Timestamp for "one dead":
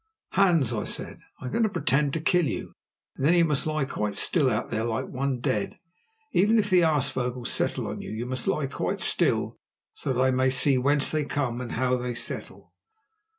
5.09-5.77